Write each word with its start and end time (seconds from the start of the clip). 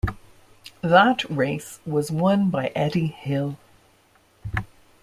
That 0.81 1.29
race 1.29 1.79
was 1.85 2.09
won 2.09 2.49
by 2.49 2.71
Eddie 2.73 3.05
Hill. 3.05 3.57